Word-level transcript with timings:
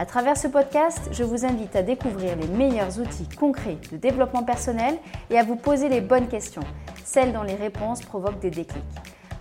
À 0.00 0.06
travers 0.06 0.36
ce 0.36 0.46
podcast, 0.46 1.08
je 1.10 1.24
vous 1.24 1.44
invite 1.44 1.74
à 1.74 1.82
découvrir 1.82 2.36
les 2.36 2.46
meilleurs 2.46 3.00
outils 3.00 3.28
concrets 3.36 3.78
de 3.90 3.96
développement 3.96 4.44
personnel 4.44 4.96
et 5.28 5.36
à 5.36 5.42
vous 5.42 5.56
poser 5.56 5.88
les 5.88 6.00
bonnes 6.00 6.28
questions, 6.28 6.62
celles 7.04 7.32
dont 7.32 7.42
les 7.42 7.56
réponses 7.56 8.02
provoquent 8.02 8.38
des 8.38 8.52
déclics. 8.52 8.84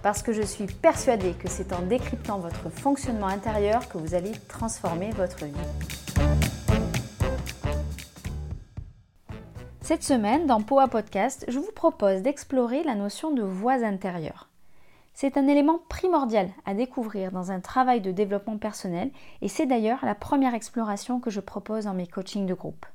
Parce 0.01 0.23
que 0.23 0.33
je 0.33 0.41
suis 0.41 0.65
persuadée 0.65 1.33
que 1.33 1.47
c'est 1.47 1.73
en 1.73 1.83
décryptant 1.83 2.39
votre 2.39 2.71
fonctionnement 2.71 3.27
intérieur 3.27 3.87
que 3.87 3.99
vous 3.99 4.15
allez 4.15 4.31
transformer 4.47 5.11
votre 5.11 5.45
vie. 5.45 5.53
Cette 9.81 10.03
semaine, 10.03 10.47
dans 10.47 10.63
Poa 10.63 10.87
Podcast, 10.87 11.45
je 11.49 11.59
vous 11.59 11.71
propose 11.71 12.23
d'explorer 12.23 12.81
la 12.81 12.95
notion 12.95 13.29
de 13.29 13.43
voix 13.43 13.85
intérieure. 13.85 14.49
C'est 15.19 15.35
un 15.35 15.47
élément 15.47 15.79
primordial 15.89 16.51
à 16.63 16.75
découvrir 16.75 17.31
dans 17.31 17.49
un 17.51 17.59
travail 17.59 18.01
de 18.01 18.11
développement 18.11 18.59
personnel 18.59 19.09
et 19.41 19.47
c'est 19.47 19.65
d'ailleurs 19.65 20.05
la 20.05 20.13
première 20.13 20.53
exploration 20.53 21.19
que 21.19 21.31
je 21.31 21.39
propose 21.39 21.85
dans 21.85 21.95
mes 21.95 22.05
coachings 22.05 22.45
de 22.45 22.53
groupe. 22.53 22.85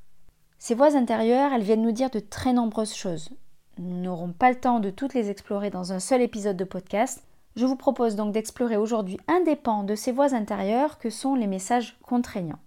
Ces 0.60 0.76
voix 0.76 0.96
intérieures, 0.96 1.52
elles 1.52 1.64
viennent 1.64 1.82
nous 1.82 1.90
dire 1.90 2.10
de 2.10 2.20
très 2.20 2.52
nombreuses 2.52 2.94
choses. 2.94 3.30
Nous 3.76 4.00
n'aurons 4.00 4.30
pas 4.30 4.50
le 4.50 4.60
temps 4.60 4.78
de 4.78 4.90
toutes 4.90 5.14
les 5.14 5.30
explorer 5.30 5.70
dans 5.70 5.92
un 5.92 5.98
seul 5.98 6.22
épisode 6.22 6.56
de 6.56 6.62
podcast. 6.62 7.24
Je 7.56 7.66
vous 7.66 7.74
propose 7.74 8.14
donc 8.14 8.32
d'explorer 8.32 8.76
aujourd'hui 8.76 9.18
pans 9.64 9.82
de 9.82 9.96
ces 9.96 10.12
voix 10.12 10.32
intérieures 10.32 11.00
que 11.00 11.10
sont 11.10 11.34
les 11.34 11.48
messages 11.48 11.98
contraignants. 12.02 12.60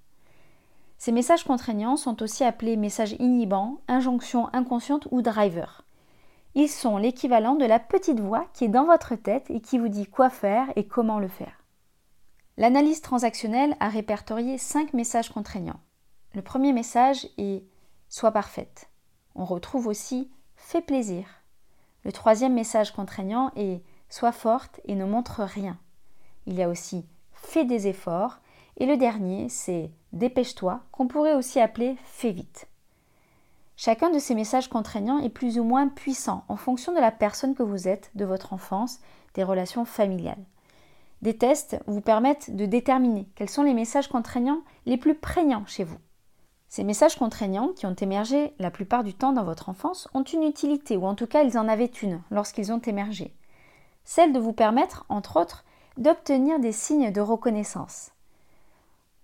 Ces 0.97 1.13
messages 1.13 1.45
contraignants 1.45 1.95
sont 1.95 2.21
aussi 2.21 2.43
appelés 2.43 2.75
messages 2.75 3.15
inhibants, 3.19 3.77
injonctions 3.87 4.53
inconscientes 4.53 5.07
ou 5.11 5.21
drivers. 5.21 5.84
Ils 6.57 6.69
sont 6.69 6.97
l'équivalent 6.97 7.55
de 7.55 7.65
la 7.65 7.79
petite 7.79 8.21
voix 8.21 8.47
qui 8.53 8.63
est 8.63 8.69
dans 8.69 8.85
votre 8.85 9.15
tête 9.15 9.49
et 9.49 9.59
qui 9.59 9.77
vous 9.77 9.89
dit 9.89 10.07
quoi 10.07 10.29
faire 10.29 10.67
et 10.77 10.87
comment 10.87 11.19
le 11.19 11.27
faire. 11.27 11.61
L'analyse 12.55 13.01
transactionnelle 13.01 13.75
a 13.81 13.89
répertorié 13.89 14.57
cinq 14.57 14.93
messages 14.93 15.29
contraignants. 15.29 15.81
Le 16.33 16.41
premier 16.41 16.71
message 16.71 17.27
est 17.37 17.65
Sois 18.07 18.31
parfaite. 18.31 18.89
On 19.35 19.43
retrouve 19.43 19.87
aussi 19.87 20.31
Fais 20.55 20.81
plaisir. 20.81 21.27
Le 22.05 22.13
troisième 22.13 22.53
message 22.53 22.91
contraignant 22.93 23.51
est 23.57 23.83
Sois 24.09 24.31
forte 24.31 24.79
et 24.85 24.95
ne 24.95 25.03
montre 25.03 25.43
rien. 25.43 25.77
Il 26.45 26.53
y 26.53 26.63
a 26.63 26.69
aussi 26.69 27.05
Fais 27.33 27.65
des 27.65 27.87
efforts. 27.87 28.39
Et 28.77 28.85
le 28.85 28.95
dernier, 28.95 29.49
c'est 29.49 29.91
Dépêche-toi, 30.13 30.81
qu'on 30.91 31.07
pourrait 31.07 31.35
aussi 31.35 31.59
appeler 31.59 31.97
Fais 32.05 32.31
vite. 32.31 32.67
Chacun 33.77 34.09
de 34.09 34.19
ces 34.19 34.35
messages 34.35 34.69
contraignants 34.69 35.19
est 35.19 35.29
plus 35.29 35.59
ou 35.59 35.63
moins 35.63 35.87
puissant 35.89 36.45
en 36.47 36.55
fonction 36.55 36.93
de 36.93 36.99
la 36.99 37.11
personne 37.11 37.55
que 37.55 37.63
vous 37.63 37.87
êtes, 37.87 38.09
de 38.15 38.23
votre 38.23 38.53
enfance, 38.53 38.99
des 39.33 39.43
relations 39.43 39.83
familiales. 39.83 40.45
Des 41.21 41.37
tests 41.37 41.77
vous 41.87 42.01
permettent 42.01 42.55
de 42.55 42.65
déterminer 42.65 43.27
quels 43.35 43.49
sont 43.49 43.63
les 43.63 43.73
messages 43.73 44.07
contraignants 44.07 44.61
les 44.85 44.97
plus 44.97 45.15
prégnants 45.15 45.65
chez 45.65 45.83
vous. 45.83 45.97
Ces 46.69 46.83
messages 46.83 47.15
contraignants, 47.15 47.69
qui 47.69 47.85
ont 47.85 47.95
émergé 47.95 48.53
la 48.59 48.71
plupart 48.71 49.03
du 49.03 49.13
temps 49.13 49.33
dans 49.33 49.43
votre 49.43 49.69
enfance, 49.69 50.09
ont 50.13 50.23
une 50.23 50.43
utilité, 50.43 50.97
ou 50.97 51.05
en 51.05 51.15
tout 51.15 51.27
cas 51.27 51.43
ils 51.43 51.57
en 51.57 51.67
avaient 51.67 51.85
une 51.85 52.21
lorsqu'ils 52.31 52.71
ont 52.71 52.79
émergé. 52.79 53.33
Celle 54.03 54.33
de 54.33 54.39
vous 54.39 54.53
permettre, 54.53 55.05
entre 55.09 55.39
autres, 55.39 55.65
d'obtenir 55.97 56.59
des 56.59 56.71
signes 56.71 57.11
de 57.11 57.21
reconnaissance. 57.21 58.11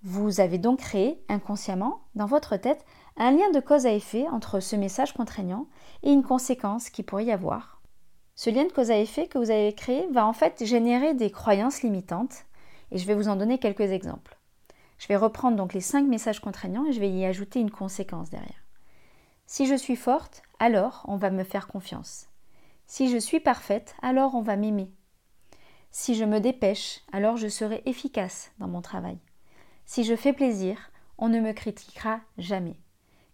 Vous 0.04 0.40
avez 0.40 0.58
donc 0.58 0.80
créé, 0.80 1.22
inconsciemment, 1.30 2.02
dans 2.16 2.26
votre 2.26 2.58
tête, 2.58 2.86
un 3.24 3.32
lien 3.32 3.52
de 3.52 3.60
cause 3.60 3.86
à 3.86 3.94
effet 3.94 4.28
entre 4.30 4.60
ce 4.60 4.76
message 4.76 5.14
contraignant 5.14 5.68
et 6.02 6.12
une 6.12 6.24
conséquence 6.24 6.90
qui 6.90 7.04
pourrait 7.04 7.26
y 7.26 7.32
avoir. 7.32 7.80
Ce 8.34 8.50
lien 8.50 8.66
de 8.66 8.72
cause 8.72 8.90
à 8.90 8.98
effet 8.98 9.28
que 9.28 9.38
vous 9.38 9.52
avez 9.52 9.74
créé 9.76 10.08
va 10.08 10.26
en 10.26 10.34
fait 10.34 10.66
générer 10.66 11.14
des 11.14 11.30
croyances 11.30 11.84
limitantes 11.84 12.46
et 12.90 12.98
je 12.98 13.06
vais 13.06 13.14
vous 13.14 13.28
en 13.28 13.36
donner 13.36 13.60
quelques 13.60 13.82
exemples. 13.82 14.40
Je 14.98 15.08
vais 15.08 15.18
reprendre 15.18 15.56
donc 15.56 15.76
les 15.76 15.82
cinq 15.82 16.08
messages 16.08 16.40
contraignants 16.40 16.88
et 16.88 16.94
je 16.94 17.00
vais 17.00 17.12
y 17.12 17.24
ajouter 17.24 17.60
une 17.60 17.70
conséquence 17.70 18.32
derrière. 18.32 18.66
Si 19.46 19.68
je 19.68 19.76
suis 19.76 19.96
forte, 19.96 20.42
alors 20.58 21.06
on 21.08 21.18
va 21.18 21.30
me 21.30 21.44
faire 21.44 21.68
confiance. 21.68 22.28
Si 22.88 23.08
je 23.08 23.18
suis 23.20 23.40
parfaite, 23.40 23.96
alors 24.02 24.34
on 24.34 24.42
va 24.42 24.56
m'aimer. 24.56 24.90
Si 25.92 26.16
je 26.16 26.26
me 26.26 26.40
dépêche, 26.40 27.02
alors 27.12 27.38
je 27.38 27.50
serai 27.50 27.84
efficace 27.86 28.52
dans 28.58 28.68
mon 28.68 28.82
travail. 28.82 29.20
Si 29.86 30.06
je 30.06 30.16
fais 30.16 30.34
plaisir, 30.34 30.92
on 31.20 31.30
ne 31.30 31.40
me 31.40 31.52
critiquera 31.52 32.22
jamais. 32.40 32.78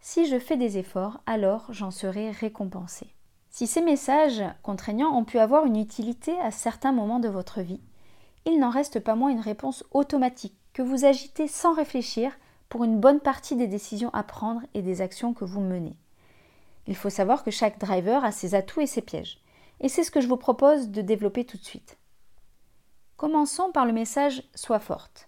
Si 0.09 0.25
je 0.25 0.39
fais 0.39 0.55
des 0.55 0.77
efforts, 0.77 1.19
alors 1.25 1.65
j'en 1.73 1.91
serai 1.91 2.31
récompensé. 2.31 3.13
Si 3.49 3.67
ces 3.67 3.81
messages 3.81 4.41
contraignants 4.63 5.13
ont 5.13 5.25
pu 5.25 5.37
avoir 5.37 5.65
une 5.65 5.75
utilité 5.75 6.39
à 6.39 6.49
certains 6.49 6.93
moments 6.93 7.19
de 7.19 7.27
votre 7.27 7.59
vie, 7.59 7.81
il 8.45 8.57
n'en 8.57 8.69
reste 8.69 9.01
pas 9.01 9.15
moins 9.15 9.31
une 9.31 9.41
réponse 9.41 9.83
automatique 9.91 10.55
que 10.71 10.81
vous 10.81 11.03
agitez 11.03 11.49
sans 11.49 11.73
réfléchir 11.73 12.31
pour 12.69 12.85
une 12.85 13.01
bonne 13.01 13.19
partie 13.19 13.57
des 13.57 13.67
décisions 13.67 14.09
à 14.13 14.23
prendre 14.23 14.61
et 14.73 14.81
des 14.81 15.01
actions 15.01 15.33
que 15.33 15.43
vous 15.43 15.59
menez. 15.59 15.97
Il 16.87 16.95
faut 16.95 17.09
savoir 17.09 17.43
que 17.43 17.51
chaque 17.51 17.77
driver 17.77 18.23
a 18.23 18.31
ses 18.31 18.55
atouts 18.55 18.79
et 18.79 18.87
ses 18.87 19.01
pièges, 19.01 19.41
et 19.81 19.89
c'est 19.89 20.05
ce 20.05 20.11
que 20.11 20.21
je 20.21 20.29
vous 20.29 20.37
propose 20.37 20.87
de 20.87 21.01
développer 21.01 21.43
tout 21.43 21.57
de 21.57 21.65
suite. 21.65 21.97
Commençons 23.17 23.73
par 23.73 23.85
le 23.85 23.91
message 23.91 24.41
Sois 24.55 24.79
forte. 24.79 25.27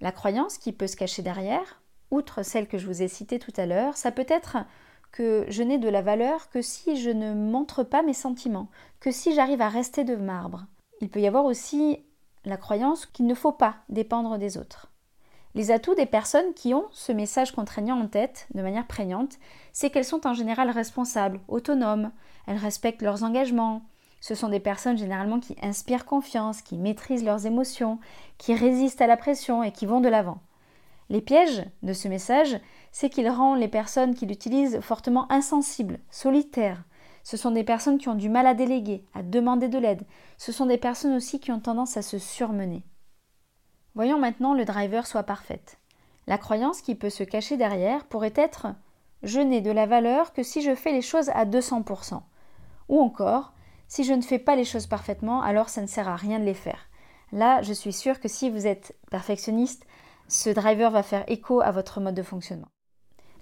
La 0.00 0.12
croyance 0.12 0.56
qui 0.56 0.72
peut 0.72 0.86
se 0.86 0.96
cacher 0.96 1.20
derrière, 1.20 1.82
outre 2.14 2.42
celle 2.42 2.68
que 2.68 2.78
je 2.78 2.86
vous 2.86 3.02
ai 3.02 3.08
citée 3.08 3.38
tout 3.38 3.52
à 3.56 3.66
l'heure, 3.66 3.96
ça 3.96 4.12
peut 4.12 4.26
être 4.28 4.58
que 5.12 5.44
je 5.48 5.62
n'ai 5.62 5.78
de 5.78 5.88
la 5.88 6.02
valeur 6.02 6.50
que 6.50 6.60
si 6.60 6.96
je 6.96 7.10
ne 7.10 7.34
montre 7.34 7.84
pas 7.84 8.02
mes 8.02 8.14
sentiments, 8.14 8.68
que 8.98 9.12
si 9.12 9.34
j'arrive 9.34 9.60
à 9.60 9.68
rester 9.68 10.02
de 10.02 10.16
marbre. 10.16 10.66
Il 11.00 11.08
peut 11.08 11.20
y 11.20 11.26
avoir 11.26 11.44
aussi 11.44 12.04
la 12.44 12.56
croyance 12.56 13.06
qu'il 13.06 13.26
ne 13.26 13.34
faut 13.34 13.52
pas 13.52 13.76
dépendre 13.88 14.38
des 14.38 14.58
autres. 14.58 14.90
Les 15.54 15.70
atouts 15.70 15.94
des 15.94 16.06
personnes 16.06 16.52
qui 16.54 16.74
ont 16.74 16.86
ce 16.90 17.12
message 17.12 17.52
contraignant 17.52 18.00
en 18.00 18.08
tête 18.08 18.48
de 18.54 18.62
manière 18.62 18.88
prégnante, 18.88 19.38
c'est 19.72 19.90
qu'elles 19.90 20.04
sont 20.04 20.26
en 20.26 20.34
général 20.34 20.68
responsables, 20.68 21.40
autonomes, 21.46 22.10
elles 22.48 22.56
respectent 22.56 23.02
leurs 23.02 23.22
engagements. 23.22 23.82
Ce 24.20 24.34
sont 24.34 24.48
des 24.48 24.58
personnes 24.58 24.98
généralement 24.98 25.38
qui 25.38 25.54
inspirent 25.62 26.06
confiance, 26.06 26.60
qui 26.60 26.76
maîtrisent 26.76 27.24
leurs 27.24 27.46
émotions, 27.46 28.00
qui 28.36 28.54
résistent 28.54 29.02
à 29.02 29.06
la 29.06 29.16
pression 29.16 29.62
et 29.62 29.70
qui 29.70 29.86
vont 29.86 30.00
de 30.00 30.08
l'avant. 30.08 30.40
Les 31.10 31.20
pièges 31.20 31.64
de 31.82 31.92
ce 31.92 32.08
message, 32.08 32.58
c'est 32.92 33.10
qu'il 33.10 33.28
rend 33.28 33.54
les 33.54 33.68
personnes 33.68 34.14
qui 34.14 34.26
l'utilisent 34.26 34.80
fortement 34.80 35.30
insensibles, 35.30 35.98
solitaires. 36.10 36.84
Ce 37.22 37.36
sont 37.36 37.50
des 37.50 37.64
personnes 37.64 37.98
qui 37.98 38.08
ont 38.08 38.14
du 38.14 38.28
mal 38.28 38.46
à 38.46 38.54
déléguer, 38.54 39.04
à 39.14 39.22
demander 39.22 39.68
de 39.68 39.78
l'aide. 39.78 40.02
Ce 40.38 40.52
sont 40.52 40.66
des 40.66 40.78
personnes 40.78 41.14
aussi 41.14 41.40
qui 41.40 41.52
ont 41.52 41.60
tendance 41.60 41.96
à 41.96 42.02
se 42.02 42.18
surmener. 42.18 42.84
Voyons 43.94 44.18
maintenant 44.18 44.54
le 44.54 44.64
driver 44.64 45.06
soit 45.06 45.22
parfaite. 45.22 45.78
La 46.26 46.38
croyance 46.38 46.80
qui 46.80 46.94
peut 46.94 47.10
se 47.10 47.22
cacher 47.22 47.56
derrière 47.56 48.04
pourrait 48.06 48.32
être 48.34 48.68
je 49.24 49.40
n'ai 49.40 49.62
de 49.62 49.70
la 49.70 49.86
valeur 49.86 50.34
que 50.34 50.42
si 50.42 50.60
je 50.60 50.74
fais 50.74 50.92
les 50.92 51.02
choses 51.02 51.30
à 51.30 51.46
200%. 51.46 52.20
Ou 52.90 53.00
encore, 53.00 53.54
si 53.88 54.04
je 54.04 54.12
ne 54.12 54.20
fais 54.20 54.38
pas 54.38 54.54
les 54.54 54.66
choses 54.66 54.86
parfaitement, 54.86 55.40
alors 55.40 55.70
ça 55.70 55.80
ne 55.80 55.86
sert 55.86 56.08
à 56.08 56.16
rien 56.16 56.38
de 56.38 56.44
les 56.44 56.54
faire. 56.54 56.90
Là, 57.32 57.62
je 57.62 57.72
suis 57.72 57.94
sûre 57.94 58.20
que 58.20 58.28
si 58.28 58.50
vous 58.50 58.66
êtes 58.66 58.94
perfectionniste, 59.10 59.86
ce 60.28 60.50
driver 60.50 60.90
va 60.90 61.02
faire 61.02 61.24
écho 61.28 61.60
à 61.60 61.70
votre 61.70 62.00
mode 62.00 62.14
de 62.14 62.22
fonctionnement. 62.22 62.68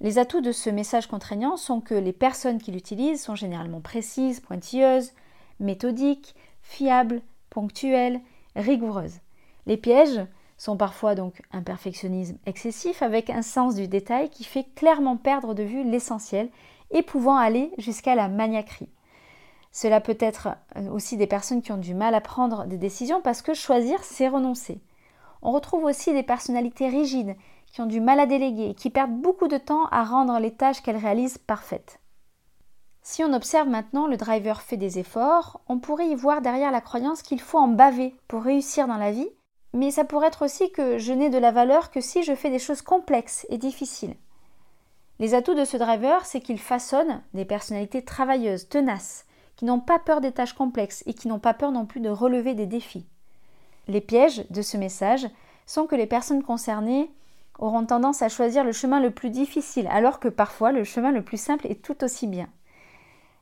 Les 0.01 0.19
atouts 0.19 0.41
de 0.41 0.53
ce 0.53 0.69
message 0.69 1.07
contraignant 1.07 1.57
sont 1.57 1.81
que 1.81 1.95
les 1.95 2.13
personnes 2.13 2.61
qui 2.61 2.73
l'utilisent 2.73 3.23
sont 3.23 3.37
généralement 3.37 3.81
précises, 3.81 4.41
pointilleuses, 4.41 5.13
méthodiques, 5.61 6.35
fiables, 6.63 7.23
ponctuelles, 7.51 8.21
rigoureuses. 8.57 9.21
Les 9.67 9.77
pièges 9.77 10.21
sont 10.59 10.77
parfois 10.77 11.15
donc 11.15 11.43
un 11.53 11.63
perfectionnisme 11.63 12.37
excessif 12.47 13.03
avec 13.03 13.31
un 13.31 13.43
sens 13.43 13.75
du 13.75 13.89
détail 13.89 14.29
qui 14.31 14.45
fait 14.45 14.67
clairement 14.75 15.17
perdre 15.17 15.55
de 15.55 15.63
vue 15.63 15.85
l'essentiel 15.85 16.51
et 16.91 17.03
pouvant 17.03 17.37
aller 17.37 17.73
jusqu'à 17.79 18.15
la 18.15 18.29
maniaquerie. 18.29 18.91
Cela 19.73 20.01
peut 20.01 20.19
être 20.21 20.49
aussi 20.91 21.17
des 21.17 21.27
personnes 21.27 21.63
qui 21.63 21.73
ont 21.73 21.79
du 21.79 21.95
mal 21.95 22.15
à 22.15 22.21
prendre 22.21 22.67
des 22.67 22.77
décisions 22.77 23.23
parce 23.23 23.41
que 23.41 23.55
choisir, 23.55 24.03
c'est 24.05 24.29
renoncer. 24.29 24.81
On 25.43 25.51
retrouve 25.53 25.85
aussi 25.85 26.13
des 26.13 26.23
personnalités 26.23 26.89
rigides 26.89 27.37
qui 27.73 27.81
ont 27.81 27.87
du 27.87 28.01
mal 28.01 28.21
à 28.21 28.27
déléguer 28.27 28.71
et 28.71 28.75
qui 28.75 28.91
perdent 28.91 29.17
beaucoup 29.17 29.49
de 29.49 29.59
temps 29.59 29.87
à 29.91 30.05
rendre 30.05 30.39
les 30.39 30.53
tâches 30.53 30.83
qu'elles 30.83 30.97
réalisent 30.97 31.39
parfaites. 31.39 32.01
Si 33.03 33.25
on 33.25 33.33
observe 33.33 33.69
maintenant 33.69 34.07
le 34.07 34.17
driver 34.17 34.61
fait 34.61 34.77
des 34.77 35.01
efforts, 35.01 35.61
on 35.69 35.81
pourrait 35.81 36.09
y 36.09 36.15
voir 36.15 36.41
derrière 36.41 36.71
la 36.71 36.81
croyance 36.81 37.23
qu'il 37.23 37.41
faut 37.41 37.59
en 37.59 37.69
baver 37.69 38.15
pour 38.29 38.43
réussir 38.43 38.87
dans 38.87 38.97
la 38.97 39.11
vie, 39.11 39.29
mais 39.73 39.91
ça 39.91 40.05
pourrait 40.05 40.29
être 40.29 40.45
aussi 40.45 40.71
que 40.71 40.99
je 40.99 41.13
n'ai 41.13 41.29
de 41.31 41.39
la 41.39 41.51
valeur 41.51 41.91
que 41.91 42.01
si 42.01 42.23
je 42.23 42.35
fais 42.35 42.51
des 42.51 42.61
choses 42.61 42.83
complexes 42.83 43.47
et 43.49 43.59
difficiles. 43.59 44.15
Les 45.19 45.35
atouts 45.35 45.55
de 45.55 45.65
ce 45.65 45.77
driver, 45.77 46.25
c'est 46.25 46.41
qu'il 46.41 46.59
façonne 46.59 47.23
des 47.35 47.45
personnalités 47.45 48.05
travailleuses, 48.05 48.69
tenaces, 48.69 49.25
qui 49.57 49.65
n'ont 49.65 49.81
pas 49.81 49.99
peur 49.99 50.21
des 50.21 50.33
tâches 50.33 50.55
complexes 50.55 51.03
et 51.07 51.15
qui 51.15 51.29
n'ont 51.29 51.39
pas 51.39 51.55
peur 51.55 51.73
non 51.73 51.87
plus 51.87 52.01
de 52.01 52.11
relever 52.11 52.55
des 52.55 52.67
défis. 52.67 53.07
Les 53.89 54.01
pièges 54.01 54.45
de 54.51 54.63
ce 54.63 54.77
message 54.77 55.29
sont 55.67 55.87
que 55.87 55.97
les 55.97 56.07
personnes 56.07 56.43
concernées 56.43 57.11
auront 57.59 57.85
tendance 57.85 58.23
à 58.23 58.29
choisir 58.29 58.65
le 58.65 58.73
chemin 58.73 59.01
le 59.01 59.11
plus 59.11 59.31
difficile, 59.31 59.89
alors 59.91 60.21
que 60.21 60.29
parfois 60.29 60.73
le 60.73 60.85
chemin 60.85 61.11
le 61.11 61.23
plus 61.23 61.41
simple 61.41 61.67
est 61.67 61.83
tout 61.83 62.03
aussi 62.05 62.27
bien. 62.27 62.49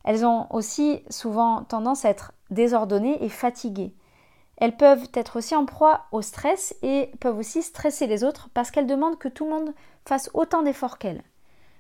Elles 0.05 0.25
ont 0.25 0.47
aussi 0.51 1.03
souvent 1.11 1.65
tendance 1.65 2.05
à 2.05 2.11
être 2.11 2.33
désordonnées 2.51 3.23
et 3.23 3.29
fatiguées. 3.29 3.95
Elles 4.57 4.77
peuvent 4.77 5.09
être 5.15 5.39
aussi 5.39 5.55
en 5.55 5.65
proie 5.65 6.07
au 6.13 6.23
stress 6.23 6.75
et 6.83 7.11
peuvent 7.21 7.39
aussi 7.39 7.63
stresser 7.63 8.07
les 8.07 8.25
autres 8.25 8.49
parce 8.53 8.71
qu'elles 8.71 8.87
demandent 8.87 9.19
que 9.19 9.29
tout 9.29 9.45
le 9.45 9.51
monde 9.51 9.75
fasse 10.05 10.31
autant 10.35 10.63
d'efforts 10.63 10.99
qu'elles. 10.99 11.23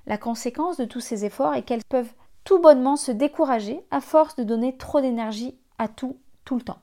La 0.06 0.16
conséquence 0.16 0.76
de 0.76 0.86
tous 0.86 1.00
ces 1.00 1.24
efforts 1.24 1.54
est 1.54 1.62
qu'elles 1.62 1.84
peuvent 1.88 2.12
tout 2.44 2.58
bonnement 2.58 2.96
se 2.96 3.12
décourager 3.12 3.84
à 3.90 4.00
force 4.00 4.36
de 4.36 4.44
donner 4.44 4.76
trop 4.76 5.00
d'énergie 5.00 5.58
à 5.78 5.88
tout, 5.88 6.16
tout 6.44 6.56
le 6.56 6.62
temps. 6.62 6.80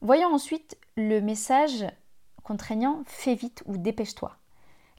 Voyons 0.00 0.32
ensuite 0.32 0.78
le 0.96 1.20
message 1.20 1.86
contraignant 2.44 3.02
fais 3.06 3.34
vite 3.34 3.62
ou 3.66 3.76
dépêche-toi. 3.76 4.36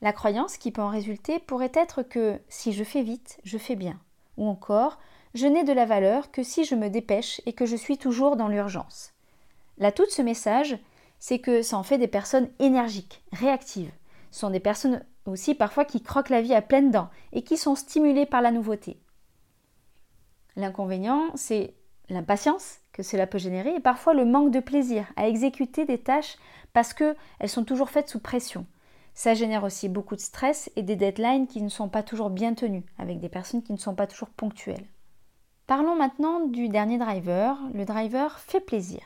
La 0.01 0.13
croyance 0.13 0.57
qui 0.57 0.71
peut 0.71 0.81
en 0.81 0.89
résulter 0.89 1.39
pourrait 1.39 1.71
être 1.73 2.03
que 2.03 2.39
si 2.47 2.73
je 2.73 2.83
fais 2.83 3.01
vite, 3.01 3.39
je 3.43 3.57
fais 3.57 3.75
bien. 3.75 3.99
Ou 4.37 4.47
encore, 4.47 4.99
je 5.33 5.47
n'ai 5.47 5.63
de 5.63 5.73
la 5.73 5.85
valeur 5.85 6.31
que 6.31 6.43
si 6.43 6.63
je 6.63 6.75
me 6.75 6.89
dépêche 6.89 7.41
et 7.45 7.53
que 7.53 7.65
je 7.65 7.75
suis 7.75 7.97
toujours 7.97 8.35
dans 8.35 8.47
l'urgence. 8.47 9.13
L'atout 9.77 10.05
de 10.05 10.11
ce 10.11 10.21
message, 10.21 10.77
c'est 11.19 11.39
que 11.39 11.61
ça 11.61 11.77
en 11.77 11.83
fait 11.83 11.97
des 11.97 12.07
personnes 12.07 12.49
énergiques, 12.59 13.23
réactives. 13.31 13.91
Ce 14.31 14.41
sont 14.41 14.49
des 14.49 14.59
personnes 14.59 15.05
aussi 15.25 15.55
parfois 15.55 15.85
qui 15.85 16.01
croquent 16.01 16.33
la 16.33 16.41
vie 16.41 16.53
à 16.53 16.61
pleines 16.61 16.91
dents 16.91 17.09
et 17.31 17.43
qui 17.43 17.57
sont 17.57 17.75
stimulées 17.75 18.25
par 18.25 18.41
la 18.41 18.51
nouveauté. 18.51 18.99
L'inconvénient, 20.55 21.31
c'est 21.35 21.73
l'impatience 22.09 22.78
cela 23.03 23.27
peut 23.27 23.37
générer 23.37 23.75
et 23.75 23.79
parfois 23.79 24.13
le 24.13 24.25
manque 24.25 24.51
de 24.51 24.59
plaisir 24.59 25.05
à 25.15 25.27
exécuter 25.27 25.85
des 25.85 25.97
tâches 25.97 26.37
parce 26.73 26.93
qu'elles 26.93 27.15
sont 27.47 27.63
toujours 27.63 27.89
faites 27.89 28.09
sous 28.09 28.19
pression. 28.19 28.65
Ça 29.13 29.33
génère 29.33 29.63
aussi 29.63 29.89
beaucoup 29.89 30.15
de 30.15 30.21
stress 30.21 30.71
et 30.75 30.83
des 30.83 30.95
deadlines 30.95 31.47
qui 31.47 31.61
ne 31.61 31.69
sont 31.69 31.89
pas 31.89 32.03
toujours 32.03 32.29
bien 32.29 32.53
tenues, 32.53 32.85
avec 32.97 33.19
des 33.19 33.29
personnes 33.29 33.63
qui 33.63 33.73
ne 33.73 33.77
sont 33.77 33.95
pas 33.95 34.07
toujours 34.07 34.29
ponctuelles. 34.29 34.87
Parlons 35.67 35.95
maintenant 35.95 36.47
du 36.47 36.69
dernier 36.69 36.97
driver, 36.97 37.59
le 37.73 37.85
driver 37.85 38.39
fait 38.39 38.61
plaisir. 38.61 39.01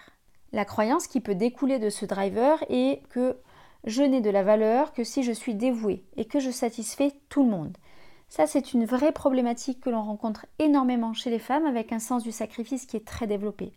La 0.52 0.66
croyance 0.66 1.08
qui 1.08 1.20
peut 1.20 1.36
découler 1.36 1.80
de 1.80 1.90
ce 1.90 2.06
driver 2.06 2.64
est 2.70 3.02
que 3.10 3.38
je 3.86 4.04
n'ai 4.04 4.22
de 4.22 4.30
la 4.30 4.44
valeur 4.44 4.94
que 4.94 5.04
si 5.04 5.24
je 5.24 5.32
suis 5.32 5.56
dévoué 5.56 6.06
et 6.16 6.26
que 6.26 6.40
je 6.40 6.52
satisfais 6.52 7.12
tout 7.28 7.44
le 7.44 7.50
monde. 7.50 7.76
Ça, 8.30 8.48
c'est 8.48 8.74
une 8.74 8.86
vraie 8.86 9.12
problématique 9.12 9.82
que 9.82 9.90
l'on 9.90 10.04
rencontre 10.04 10.46
énormément 10.58 11.14
chez 11.14 11.30
les 11.30 11.40
femmes 11.40 11.66
avec 11.66 11.92
un 11.92 12.00
sens 12.00 12.24
du 12.24 12.32
sacrifice 12.32 12.86
qui 12.86 12.98
est 12.98 13.06
très 13.06 13.28
développé. 13.28 13.74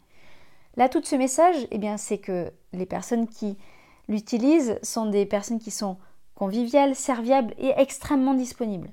L'atout 0.76 1.00
de 1.00 1.06
ce 1.06 1.16
message, 1.16 1.66
eh 1.70 1.78
bien, 1.78 1.96
c'est 1.96 2.18
que 2.18 2.52
les 2.72 2.86
personnes 2.86 3.28
qui 3.28 3.56
l'utilisent 4.08 4.78
sont 4.82 5.06
des 5.06 5.24
personnes 5.24 5.58
qui 5.58 5.70
sont 5.70 5.96
conviviales, 6.34 6.94
serviables 6.94 7.54
et 7.58 7.72
extrêmement 7.76 8.34
disponibles. 8.34 8.90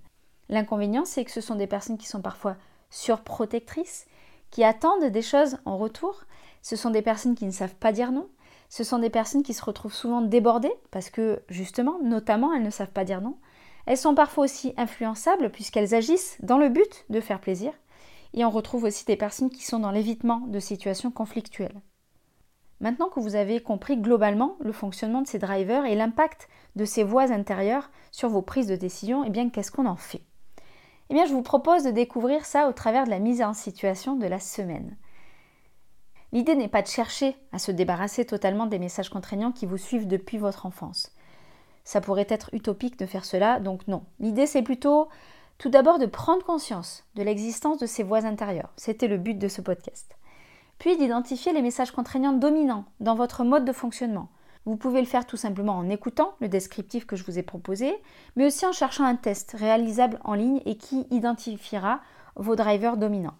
L'inconvénient, 0.49 1.05
c'est 1.05 1.25
que 1.25 1.31
ce 1.31 1.41
sont 1.41 1.55
des 1.55 1.67
personnes 1.67 1.97
qui 1.97 2.07
sont 2.07 2.21
parfois 2.21 2.55
surprotectrices, 2.89 4.05
qui 4.49 4.63
attendent 4.63 5.05
des 5.05 5.21
choses 5.21 5.57
en 5.65 5.77
retour. 5.77 6.23
Ce 6.61 6.75
sont 6.75 6.89
des 6.89 7.01
personnes 7.01 7.35
qui 7.35 7.45
ne 7.45 7.51
savent 7.51 7.75
pas 7.75 7.91
dire 7.91 8.11
non. 8.11 8.29
Ce 8.69 8.83
sont 8.83 8.99
des 8.99 9.09
personnes 9.09 9.43
qui 9.43 9.53
se 9.53 9.63
retrouvent 9.63 9.93
souvent 9.93 10.21
débordées 10.21 10.73
parce 10.89 11.09
que, 11.09 11.41
justement, 11.49 11.99
notamment, 12.01 12.53
elles 12.53 12.63
ne 12.63 12.69
savent 12.69 12.91
pas 12.91 13.03
dire 13.03 13.21
non. 13.21 13.37
Elles 13.85 13.97
sont 13.97 14.15
parfois 14.15 14.45
aussi 14.45 14.73
influençables 14.77 15.51
puisqu'elles 15.51 15.93
agissent 15.93 16.37
dans 16.41 16.57
le 16.57 16.69
but 16.69 17.05
de 17.09 17.19
faire 17.19 17.41
plaisir. 17.41 17.73
Et 18.33 18.45
on 18.45 18.49
retrouve 18.49 18.85
aussi 18.85 19.05
des 19.05 19.15
personnes 19.15 19.49
qui 19.49 19.63
sont 19.63 19.79
dans 19.79 19.91
l'évitement 19.91 20.39
de 20.47 20.59
situations 20.59 21.11
conflictuelles. 21.11 21.81
Maintenant 22.79 23.09
que 23.09 23.19
vous 23.19 23.35
avez 23.35 23.61
compris 23.61 23.97
globalement 23.97 24.57
le 24.59 24.71
fonctionnement 24.71 25.21
de 25.21 25.27
ces 25.27 25.39
drivers 25.39 25.85
et 25.85 25.95
l'impact 25.95 26.49
de 26.75 26.85
ces 26.85 27.03
voix 27.03 27.31
intérieures 27.31 27.89
sur 28.11 28.29
vos 28.29 28.41
prises 28.41 28.67
de 28.67 28.75
décision, 28.75 29.23
eh 29.23 29.29
bien 29.29 29.49
qu'est-ce 29.49 29.71
qu'on 29.71 29.85
en 29.85 29.95
fait? 29.95 30.21
Eh 31.09 31.13
bien 31.13 31.25
je 31.25 31.33
vous 31.33 31.43
propose 31.43 31.83
de 31.83 31.91
découvrir 31.91 32.45
ça 32.45 32.67
au 32.67 32.73
travers 32.73 33.05
de 33.05 33.09
la 33.09 33.19
mise 33.19 33.41
en 33.41 33.53
situation 33.53 34.15
de 34.15 34.27
la 34.27 34.39
semaine. 34.39 34.97
L'idée 36.31 36.55
n'est 36.55 36.67
pas 36.67 36.81
de 36.81 36.87
chercher 36.87 37.35
à 37.51 37.59
se 37.59 37.71
débarrasser 37.71 38.25
totalement 38.25 38.65
des 38.65 38.79
messages 38.79 39.09
contraignants 39.09 39.51
qui 39.51 39.67
vous 39.67 39.77
suivent 39.77 40.07
depuis 40.07 40.37
votre 40.37 40.65
enfance 40.65 41.13
ça 41.83 42.01
pourrait 42.01 42.27
être 42.29 42.49
utopique 42.53 42.97
de 42.97 43.05
faire 43.05 43.25
cela, 43.25 43.59
donc 43.59 43.87
non. 43.87 44.03
L'idée 44.19 44.47
c'est 44.47 44.61
plutôt 44.61 45.09
tout 45.63 45.69
d'abord 45.69 45.97
de 45.97 46.05
prendre 46.05 46.43
conscience 46.43 47.05
de 47.15 47.23
l'existence 47.23 47.77
de 47.77 47.85
ces 47.85 48.03
voix 48.03 48.25
intérieures. 48.25 48.73
C'était 48.75 49.07
le 49.07 49.17
but 49.17 49.35
de 49.35 49.47
ce 49.47 49.61
podcast. 49.61 50.13
Puis 50.77 50.97
d'identifier 50.97 51.53
les 51.53 51.61
messages 51.61 51.91
contraignants 51.91 52.33
dominants 52.33 52.83
dans 52.99 53.15
votre 53.15 53.45
mode 53.45 53.63
de 53.63 53.71
fonctionnement. 53.71 54.27
Vous 54.65 54.75
pouvez 54.75 54.99
le 54.99 55.07
faire 55.07 55.25
tout 55.25 55.37
simplement 55.37 55.77
en 55.77 55.89
écoutant 55.89 56.33
le 56.41 56.49
descriptif 56.49 57.05
que 57.05 57.15
je 57.15 57.23
vous 57.23 57.39
ai 57.39 57.43
proposé, 57.43 57.95
mais 58.35 58.45
aussi 58.45 58.65
en 58.65 58.73
cherchant 58.73 59.05
un 59.05 59.15
test 59.15 59.55
réalisable 59.57 60.19
en 60.25 60.33
ligne 60.33 60.61
et 60.65 60.75
qui 60.75 61.07
identifiera 61.11 62.01
vos 62.35 62.57
drivers 62.57 62.97
dominants. 62.97 63.37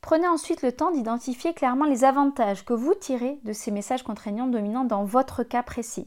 Prenez 0.00 0.28
ensuite 0.28 0.62
le 0.62 0.70
temps 0.70 0.92
d'identifier 0.92 1.54
clairement 1.54 1.86
les 1.86 2.04
avantages 2.04 2.64
que 2.64 2.72
vous 2.72 2.94
tirez 2.94 3.40
de 3.42 3.52
ces 3.52 3.72
messages 3.72 4.04
contraignants 4.04 4.46
dominants 4.46 4.84
dans 4.84 5.02
votre 5.02 5.42
cas 5.42 5.64
précis. 5.64 6.06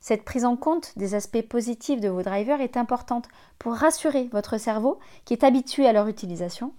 Cette 0.00 0.24
prise 0.24 0.44
en 0.44 0.56
compte 0.56 0.92
des 0.96 1.14
aspects 1.14 1.42
positifs 1.42 2.00
de 2.00 2.08
vos 2.08 2.22
drivers 2.22 2.60
est 2.60 2.76
importante 2.76 3.28
pour 3.58 3.74
rassurer 3.74 4.28
votre 4.32 4.58
cerveau 4.58 4.98
qui 5.24 5.32
est 5.32 5.44
habitué 5.44 5.86
à 5.86 5.92
leur 5.92 6.08
utilisation 6.08 6.72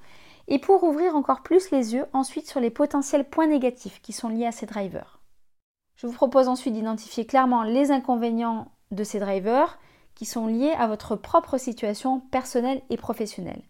et 0.48 0.60
pour 0.60 0.84
ouvrir 0.84 1.16
encore 1.16 1.42
plus 1.42 1.72
les 1.72 1.94
yeux 1.94 2.06
ensuite 2.14 2.48
sur 2.48 2.60
les 2.60 2.70
potentiels 2.70 3.26
points 3.30 3.48
négatifs 3.48 4.02
qui 4.02 4.14
sont 4.14 4.30
liés 4.30 4.46
à 4.46 4.52
ces 4.52 4.66
drivers. 4.66 5.20
Je 5.96 6.08
vous 6.08 6.14
propose 6.14 6.48
ensuite 6.48 6.74
d'identifier 6.74 7.26
clairement 7.26 7.64
les 7.64 7.92
inconvénients 7.92 8.72
de 8.92 9.04
ces 9.04 9.20
drivers 9.20 9.78
qui 10.16 10.26
sont 10.26 10.48
liés 10.48 10.74
à 10.78 10.88
votre 10.88 11.16
propre 11.16 11.58
situation 11.58 12.22
personnelle 12.32 12.82
et 12.90 12.98
professionnelle. 12.98 13.62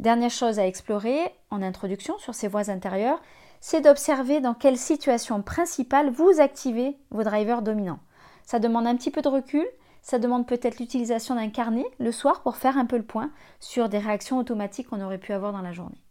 Dernière 0.00 0.30
chose 0.30 0.58
à 0.58 0.66
explorer 0.66 1.20
en 1.50 1.62
introduction 1.62 2.18
sur 2.18 2.34
ces 2.34 2.48
voies 2.48 2.70
intérieures, 2.70 3.22
c'est 3.60 3.80
d'observer 3.80 4.40
dans 4.40 4.54
quelle 4.54 4.76
situation 4.76 5.40
principale 5.40 6.10
vous 6.10 6.40
activez 6.40 6.98
vos 7.10 7.22
drivers 7.22 7.62
dominants. 7.62 8.00
Ça 8.44 8.58
demande 8.58 8.86
un 8.86 8.96
petit 8.96 9.10
peu 9.10 9.22
de 9.22 9.28
recul, 9.28 9.66
ça 10.02 10.18
demande 10.18 10.46
peut-être 10.46 10.78
l'utilisation 10.78 11.34
d'un 11.34 11.48
carnet 11.48 11.86
le 11.98 12.12
soir 12.12 12.42
pour 12.42 12.56
faire 12.56 12.76
un 12.76 12.84
peu 12.84 12.98
le 12.98 13.04
point 13.04 13.30
sur 13.58 13.88
des 13.88 13.98
réactions 13.98 14.38
automatiques 14.38 14.88
qu'on 14.88 15.00
aurait 15.00 15.18
pu 15.18 15.32
avoir 15.32 15.52
dans 15.52 15.62
la 15.62 15.72
journée. 15.72 16.04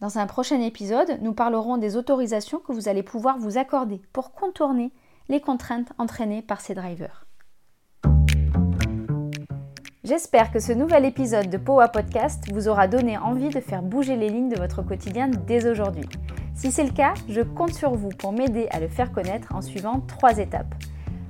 Dans 0.00 0.18
un 0.18 0.26
prochain 0.26 0.60
épisode, 0.60 1.18
nous 1.20 1.34
parlerons 1.34 1.76
des 1.76 1.96
autorisations 1.96 2.58
que 2.58 2.72
vous 2.72 2.88
allez 2.88 3.02
pouvoir 3.02 3.38
vous 3.38 3.58
accorder 3.58 4.00
pour 4.12 4.32
contourner 4.32 4.90
les 5.28 5.40
contraintes 5.40 5.92
entraînées 5.98 6.42
par 6.42 6.62
ces 6.62 6.74
drivers. 6.74 7.26
J'espère 10.02 10.50
que 10.50 10.60
ce 10.60 10.72
nouvel 10.72 11.04
épisode 11.04 11.48
de 11.48 11.56
POA 11.56 11.88
Podcast 11.88 12.44
vous 12.52 12.68
aura 12.68 12.88
donné 12.88 13.16
envie 13.16 13.48
de 13.48 13.60
faire 13.60 13.82
bouger 13.82 14.16
les 14.16 14.28
lignes 14.28 14.50
de 14.50 14.58
votre 14.58 14.82
quotidien 14.82 15.28
dès 15.28 15.66
aujourd'hui. 15.66 16.08
Si 16.54 16.70
c'est 16.70 16.84
le 16.84 16.90
cas, 16.90 17.14
je 17.28 17.40
compte 17.40 17.74
sur 17.74 17.94
vous 17.94 18.10
pour 18.10 18.32
m'aider 18.32 18.66
à 18.70 18.80
le 18.80 18.88
faire 18.88 19.12
connaître 19.12 19.54
en 19.54 19.62
suivant 19.62 20.00
trois 20.00 20.38
étapes 20.38 20.74